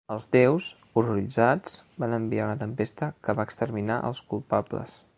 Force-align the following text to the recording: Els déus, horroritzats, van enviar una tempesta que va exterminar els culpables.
Els 0.13 0.23
déus, 0.35 0.69
horroritzats, 1.01 1.77
van 2.05 2.17
enviar 2.19 2.49
una 2.49 2.57
tempesta 2.65 3.13
que 3.29 3.39
va 3.41 3.49
exterminar 3.51 4.03
els 4.11 4.27
culpables. 4.35 5.03